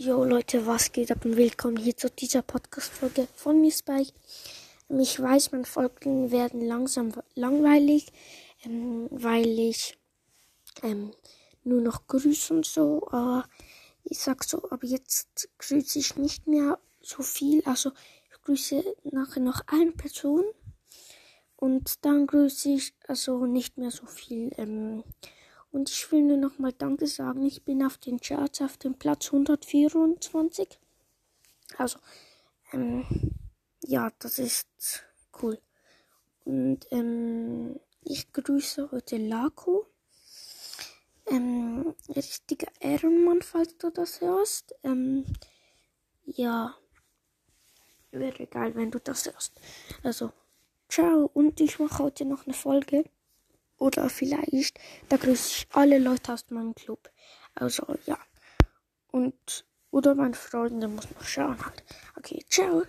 Jo 0.00 0.22
Leute, 0.22 0.64
was 0.64 0.92
geht 0.92 1.10
ab 1.10 1.24
und 1.24 1.36
willkommen 1.36 1.76
hier 1.76 1.96
zu 1.96 2.08
dieser 2.08 2.42
Podcast-Folge 2.42 3.26
von 3.34 3.60
mir 3.60 3.72
Spike. 3.72 4.12
Ähm, 4.88 5.00
Ich 5.00 5.20
weiß, 5.20 5.50
meine 5.50 5.64
Folgen 5.64 6.30
werden 6.30 6.60
langsam 6.60 7.12
langweilig, 7.34 8.06
ähm, 8.62 9.08
weil 9.10 9.58
ich 9.58 9.98
ähm, 10.84 11.10
nur 11.64 11.80
noch 11.80 12.06
grüße 12.06 12.54
und 12.54 12.64
so. 12.64 13.08
Aber 13.10 13.48
ich 14.04 14.20
sag 14.20 14.44
so, 14.44 14.70
aber 14.70 14.86
jetzt 14.86 15.48
grüße 15.58 15.98
ich 15.98 16.14
nicht 16.14 16.46
mehr 16.46 16.78
so 17.00 17.24
viel. 17.24 17.64
Also 17.64 17.90
ich 18.30 18.40
grüße 18.42 18.84
nachher 19.02 19.40
noch 19.40 19.62
eine 19.66 19.90
Person 19.90 20.44
und 21.56 22.04
dann 22.04 22.28
grüße 22.28 22.68
ich 22.68 22.94
also 23.08 23.46
nicht 23.46 23.78
mehr 23.78 23.90
so 23.90 24.06
viel. 24.06 24.52
Ähm, 24.58 25.02
und 25.70 25.90
ich 25.90 26.10
will 26.10 26.22
nur 26.22 26.36
noch 26.36 26.58
mal 26.58 26.72
Danke 26.72 27.06
sagen. 27.06 27.44
Ich 27.44 27.64
bin 27.64 27.84
auf 27.84 27.98
den 27.98 28.20
Charts 28.20 28.60
auf 28.62 28.76
dem 28.76 28.94
Platz 28.94 29.26
124. 29.26 30.78
Also, 31.76 31.98
ähm, 32.72 33.04
ja, 33.84 34.10
das 34.18 34.38
ist 34.38 35.04
cool. 35.42 35.58
Und 36.44 36.86
ähm, 36.90 37.78
ich 38.02 38.32
grüße 38.32 38.90
heute 38.90 39.18
Lako. 39.18 39.86
Ähm, 41.26 41.94
richtiger 42.08 42.68
Ehrenmann, 42.80 43.42
falls 43.42 43.76
du 43.76 43.90
das 43.90 44.22
hörst. 44.22 44.74
Ähm, 44.82 45.26
ja, 46.24 46.74
wäre 48.10 48.46
geil, 48.46 48.74
wenn 48.74 48.90
du 48.90 48.98
das 48.98 49.26
hörst. 49.26 49.60
Also, 50.02 50.32
ciao. 50.88 51.30
Und 51.34 51.60
ich 51.60 51.78
mache 51.78 52.02
heute 52.02 52.24
noch 52.24 52.46
eine 52.46 52.54
Folge. 52.54 53.04
Oder 53.78 54.10
vielleicht, 54.10 54.78
da 55.08 55.16
grüße 55.16 55.48
ich 55.50 55.66
alle 55.72 55.98
Leute 55.98 56.32
aus 56.32 56.50
meinem 56.50 56.74
Club. 56.74 57.10
Also, 57.54 57.86
ja. 58.06 58.18
Und, 59.10 59.64
oder 59.90 60.14
meine 60.14 60.34
Freunde, 60.34 60.88
muss 60.88 61.08
noch 61.10 61.24
schauen 61.24 61.64
halt. 61.64 61.84
Okay, 62.16 62.44
ciao. 62.48 62.82